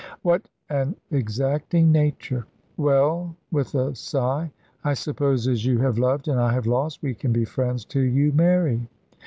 [0.23, 2.47] "What an exacting nature!
[2.75, 4.51] Well" with a sigh
[4.83, 8.05] "I suppose as you have loved and I have lost, we can be friends till
[8.05, 8.89] you marry."